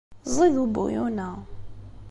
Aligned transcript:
Ẓid 0.35 0.53
ubuyun-a. 0.63 1.29